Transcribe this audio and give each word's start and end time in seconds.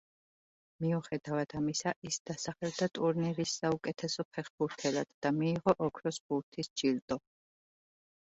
მიუხედავად 0.83 1.51
ამისა, 1.59 1.93
ის 2.09 2.17
დასახელდა 2.29 2.87
ტურნირის 2.99 3.51
საუკეთესო 3.59 4.25
ფეხბურთელად 4.31 5.11
და 5.27 5.33
მიიღო 5.37 5.77
ოქროს 5.91 6.21
ბურთის 6.33 6.73
ჯილდო. 6.83 7.21